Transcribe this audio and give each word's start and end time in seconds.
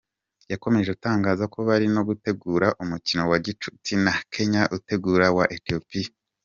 Yakomeje 0.51 0.89
atangaza 0.91 1.43
ko 1.53 1.59
bari 1.67 1.85
no 1.95 2.01
gutegura 2.09 2.67
umukino 2.83 3.21
wa 3.31 3.37
gicuti 3.45 3.93
na 4.03 4.13
Kenya 4.33 4.61
utegura 4.77 5.25
uwa 5.33 5.45
Ethiopie. 5.57 6.09